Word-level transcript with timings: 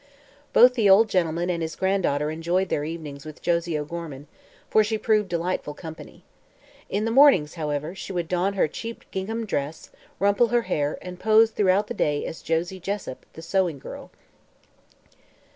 Both 0.51 0.73
the 0.73 0.89
old 0.89 1.09
gentleman 1.09 1.51
and 1.51 1.61
his 1.61 1.75
granddaughter 1.75 2.31
enjoyed 2.31 2.69
their 2.69 2.83
evenings 2.83 3.23
with 3.23 3.43
Josie 3.43 3.77
O'Gorman, 3.77 4.25
for 4.67 4.83
she 4.83 4.97
proved 4.97 5.29
delightful 5.29 5.75
company. 5.75 6.23
In 6.89 7.05
the 7.05 7.11
mornings, 7.11 7.53
however, 7.53 7.93
she 7.93 8.11
would 8.11 8.27
don 8.27 8.53
her 8.53 8.67
cheap 8.67 9.03
gingham, 9.11 9.45
rumple 10.17 10.47
her 10.47 10.63
hair, 10.63 10.97
and 11.03 11.19
pose 11.19 11.51
throughout 11.51 11.85
the 11.85 11.93
day 11.93 12.25
as 12.25 12.41
Josie 12.41 12.79
Jessup 12.79 13.27
the 13.33 13.43
sewing 13.43 13.77
girl. 13.77 14.09